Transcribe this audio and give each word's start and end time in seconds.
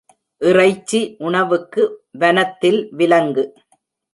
இறைச்சி 0.41 0.99
உணவுக்கு, 1.19 1.83
வனத்தில் 2.15 2.81
விலங்கு! 2.91 3.45